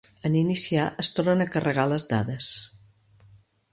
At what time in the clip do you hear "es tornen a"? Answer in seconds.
1.03-1.47